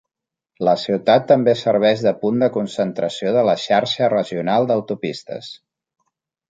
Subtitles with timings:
[0.67, 5.57] La ciutat també serveix de punt de concentració de la xarxa regional d'autopistes.